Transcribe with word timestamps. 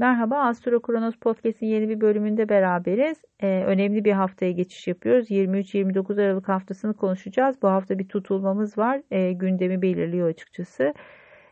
Merhaba, 0.00 0.38
Astro 0.38 0.82
Kronos 0.82 1.16
Podcast'in 1.16 1.66
yeni 1.66 1.88
bir 1.88 2.00
bölümünde 2.00 2.48
beraberiz. 2.48 3.18
Ee, 3.42 3.64
önemli 3.66 4.04
bir 4.04 4.12
haftaya 4.12 4.52
geçiş 4.52 4.86
yapıyoruz. 4.86 5.30
23-29 5.30 6.22
Aralık 6.22 6.48
haftasını 6.48 6.94
konuşacağız. 6.96 7.56
Bu 7.62 7.68
hafta 7.68 7.98
bir 7.98 8.08
tutulmamız 8.08 8.78
var. 8.78 9.02
Ee, 9.10 9.32
gündemi 9.32 9.82
belirliyor 9.82 10.28
açıkçası. 10.28 10.94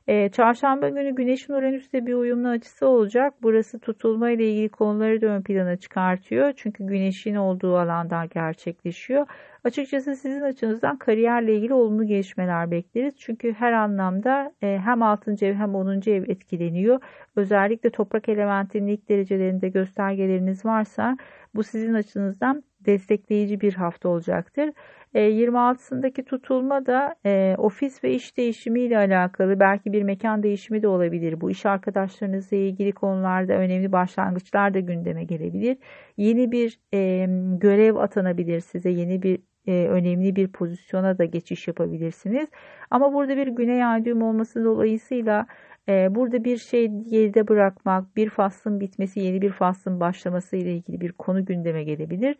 Ee, 0.08 0.28
çarşamba 0.28 0.88
günü 0.88 1.14
Güneş'in 1.14 1.52
Uranüs'te 1.52 2.06
bir 2.06 2.14
uyumlu 2.14 2.48
açısı 2.48 2.86
olacak. 2.88 3.34
Burası 3.42 3.78
tutulma 3.78 4.30
ile 4.30 4.50
ilgili 4.50 4.68
konuları 4.68 5.20
da 5.20 5.26
ön 5.26 5.42
plana 5.42 5.76
çıkartıyor. 5.76 6.52
Çünkü 6.56 6.86
Güneş'in 6.86 7.34
olduğu 7.34 7.76
alanda 7.76 8.24
gerçekleşiyor. 8.24 9.26
Açıkçası 9.64 10.16
sizin 10.16 10.42
açınızdan 10.42 10.96
kariyerle 10.98 11.54
ilgili 11.54 11.74
olumlu 11.74 12.06
gelişmeler 12.06 12.70
bekleriz. 12.70 13.14
Çünkü 13.18 13.52
her 13.52 13.72
anlamda 13.72 14.52
e, 14.62 14.78
hem 14.84 15.02
6. 15.02 15.36
ev 15.40 15.54
hem 15.54 15.74
10. 15.74 16.10
ev 16.10 16.30
etkileniyor. 16.30 17.00
Özellikle 17.36 17.90
toprak 17.90 18.28
elementinin 18.28 18.86
ilk 18.86 19.08
derecelerinde 19.08 19.68
göstergeleriniz 19.68 20.64
varsa 20.64 21.16
bu 21.54 21.62
sizin 21.62 21.94
açınızdan 21.94 22.62
destekleyici 22.80 23.60
bir 23.60 23.74
hafta 23.74 24.08
olacaktır. 24.08 24.70
26'sındaki 25.14 26.20
e, 26.20 26.24
tutulma 26.24 26.86
da 26.86 27.14
e, 27.26 27.54
ofis 27.58 28.04
ve 28.04 28.14
iş 28.14 28.36
değişimi 28.36 28.80
ile 28.80 28.98
alakalı 28.98 29.60
belki 29.60 29.92
bir 29.92 30.02
mekan 30.02 30.42
değişimi 30.42 30.82
de 30.82 30.88
olabilir. 30.88 31.40
Bu 31.40 31.50
iş 31.50 31.66
arkadaşlarınızla 31.66 32.56
ilgili 32.56 32.92
konularda 32.92 33.52
önemli 33.52 33.92
başlangıçlar 33.92 34.74
da 34.74 34.80
gündeme 34.80 35.24
gelebilir. 35.24 35.78
Yeni 36.16 36.52
bir 36.52 36.80
e, 36.94 37.26
görev 37.58 37.96
atanabilir 37.96 38.60
size, 38.60 38.90
yeni 38.90 39.22
bir 39.22 39.38
önemli 39.68 40.36
bir 40.36 40.48
pozisyona 40.48 41.18
da 41.18 41.24
geçiş 41.24 41.68
yapabilirsiniz. 41.68 42.48
Ama 42.90 43.12
burada 43.12 43.36
bir 43.36 43.46
güney 43.46 43.84
ay 43.84 44.04
düğüm 44.04 44.22
olması 44.22 44.64
dolayısıyla 44.64 45.46
burada 45.88 46.44
bir 46.44 46.56
şey 46.56 46.86
geride 46.86 47.48
bırakmak, 47.48 48.16
bir 48.16 48.30
faslın 48.30 48.80
bitmesi, 48.80 49.20
yeni 49.20 49.42
bir 49.42 49.50
faslın 49.50 50.00
başlaması 50.00 50.56
ile 50.56 50.74
ilgili 50.74 51.00
bir 51.00 51.12
konu 51.12 51.44
gündeme 51.44 51.84
gelebilir. 51.84 52.36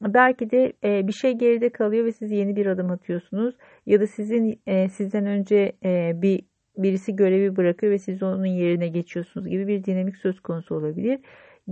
Belki 0.00 0.50
de 0.50 0.72
e, 0.84 1.06
bir 1.06 1.12
şey 1.12 1.32
geride 1.32 1.68
kalıyor 1.68 2.04
ve 2.04 2.12
siz 2.12 2.30
yeni 2.30 2.56
bir 2.56 2.66
adım 2.66 2.90
atıyorsunuz 2.90 3.54
ya 3.86 4.00
da 4.00 4.06
sizin 4.06 4.62
e, 4.66 4.88
sizden 4.88 5.26
önce 5.26 5.72
e, 5.84 6.12
bir 6.14 6.42
birisi 6.78 7.16
görevi 7.16 7.56
bırakıyor 7.56 7.92
ve 7.92 7.98
siz 7.98 8.22
onun 8.22 8.44
yerine 8.46 8.88
geçiyorsunuz 8.88 9.48
gibi 9.48 9.66
bir 9.66 9.84
dinamik 9.84 10.16
söz 10.16 10.40
konusu 10.40 10.74
olabilir. 10.74 11.20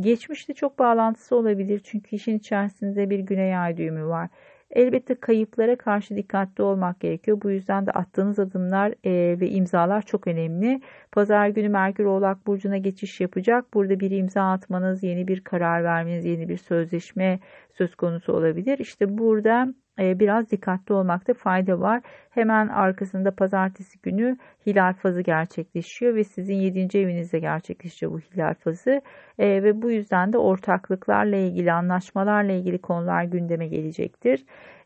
Geçmişte 0.00 0.54
çok 0.54 0.78
bağlantısı 0.78 1.36
olabilir 1.36 1.80
çünkü 1.84 2.16
işin 2.16 2.38
içerisinde 2.38 3.10
bir 3.10 3.18
güney 3.18 3.56
ay 3.56 3.76
düğümü 3.76 4.06
var. 4.06 4.28
Elbette 4.70 5.14
kayıplara 5.14 5.76
karşı 5.76 6.16
dikkatli 6.16 6.62
olmak 6.62 7.00
gerekiyor. 7.00 7.40
Bu 7.42 7.50
yüzden 7.50 7.86
de 7.86 7.90
attığınız 7.90 8.38
adımlar 8.38 8.94
e, 9.04 9.40
ve 9.40 9.50
imzalar 9.50 10.02
çok 10.02 10.26
önemli. 10.26 10.80
Pazar 11.12 11.48
günü 11.48 11.68
Merkür 11.68 12.04
Oğlak 12.04 12.46
Burcu'na 12.46 12.76
geçiş 12.78 13.20
yapacak. 13.20 13.74
Burada 13.74 14.00
bir 14.00 14.10
imza 14.10 14.42
atmanız, 14.42 15.02
yeni 15.02 15.28
bir 15.28 15.40
karar 15.40 15.84
vermeniz, 15.84 16.24
yeni 16.24 16.48
bir 16.48 16.56
sözleşme 16.56 17.38
söz 17.72 17.94
konusu 17.94 18.32
olabilir. 18.32 18.78
İşte 18.78 19.18
burada 19.18 19.74
biraz 19.98 20.50
dikkatli 20.50 20.94
olmakta 20.94 21.34
fayda 21.34 21.80
var. 21.80 22.02
Hemen 22.30 22.68
arkasında 22.68 23.30
pazartesi 23.30 24.00
günü 24.00 24.36
hilal 24.66 24.92
fazı 24.92 25.20
gerçekleşiyor 25.20 26.14
ve 26.14 26.24
sizin 26.24 26.54
7. 26.54 26.98
evinizde 26.98 27.38
gerçekleşiyor 27.38 28.12
bu 28.12 28.18
hilal 28.18 28.54
fazı. 28.54 29.02
E, 29.38 29.62
ve 29.62 29.82
bu 29.82 29.90
yüzden 29.90 30.32
de 30.32 30.38
ortaklıklarla 30.38 31.36
ilgili, 31.36 31.72
anlaşmalarla 31.72 32.52
ilgili 32.52 32.78
konular 32.78 33.24
gündeme 33.24 33.68
gelecektir. 33.68 34.44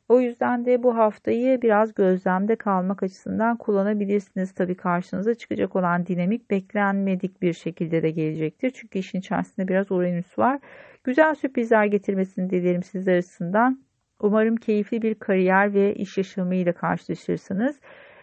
O 0.09 0.21
yüzden 0.21 0.65
de 0.65 0.83
bu 0.83 0.97
haftayı 0.97 1.63
biraz 1.63 1.95
gözlemde 1.95 2.57
kalmak 2.57 3.03
açısından 3.03 3.57
kullanabilirsiniz. 3.57 4.55
Tabii 4.55 4.77
karşınıza 4.77 5.35
çıkacak 5.35 5.77
olan 5.77 6.07
dinamik 6.07 6.51
beklenmedik 6.51 7.43
bir 7.43 7.53
şekilde 7.53 8.03
de 8.03 8.11
gelecektir. 8.11 8.71
Çünkü 8.71 8.99
işin 8.99 9.19
içerisinde 9.19 9.69
biraz 9.69 9.93
Uranüs 9.93 10.39
var. 10.39 10.61
Güzel 11.05 11.35
sürprizler 11.35 11.85
getirmesini 11.85 12.51
dilerim 12.51 12.83
sizler 12.83 13.19
açısından. 13.19 13.92
Umarım 14.23 14.57
keyifli 14.57 15.03
bir 15.03 15.15
kariyer 15.15 15.75
ve 15.75 15.95
iş 15.95 16.19
yaşamı 16.19 16.55
ile 16.55 16.73
karşılaşırsınız. 16.73 17.81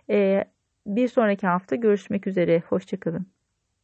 Ee, 0.10 0.46
bir 0.88 1.08
sonraki 1.08 1.48
hafta 1.48 1.76
görüşmek 1.76 2.28
üzere. 2.28 2.64
Hoşçakalın. 2.70 3.39